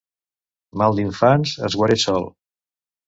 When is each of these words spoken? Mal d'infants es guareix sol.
Mal 0.81 0.97
d'infants 1.01 1.53
es 1.69 1.77
guareix 1.83 2.07
sol. 2.09 2.27